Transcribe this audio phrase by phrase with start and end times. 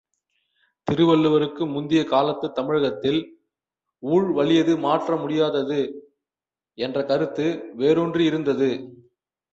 [0.87, 3.19] திருவள்ளுவருக்கு முந்திய காலத்துத் தமிழகத்தில்,
[4.03, 5.79] ஊழ் வலியது மாற்ற முடியாதது
[6.77, 7.45] என்ற கருத்து
[7.77, 8.71] வேரூன்றியிருந்தது.